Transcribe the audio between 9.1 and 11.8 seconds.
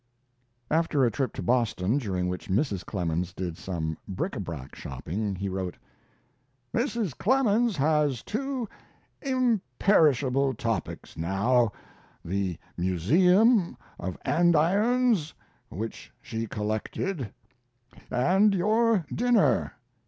imperishable topics now: